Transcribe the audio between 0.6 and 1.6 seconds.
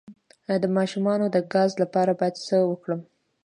د ماشوم د